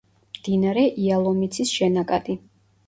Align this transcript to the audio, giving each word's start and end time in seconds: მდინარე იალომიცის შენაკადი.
მდინარე 0.37 0.87
იალომიცის 1.03 1.77
შენაკადი. 1.79 2.41